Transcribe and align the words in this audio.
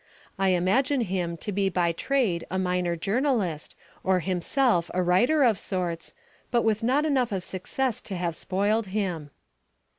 I 0.39 0.47
imagine 0.49 1.01
him 1.01 1.37
to 1.37 1.51
be 1.51 1.69
by 1.69 1.91
trade 1.91 2.43
a 2.49 2.57
minor 2.57 2.95
journalist 2.95 3.75
or 4.03 4.19
himself 4.21 4.89
a 4.95 5.03
writer 5.03 5.43
of 5.43 5.59
sorts, 5.59 6.15
but 6.49 6.63
with 6.63 6.81
not 6.81 7.05
enough 7.05 7.31
of 7.31 7.43
success 7.43 8.01
to 8.01 8.15
have 8.17 8.35
spoiled 8.35 8.87
him. 8.87 9.29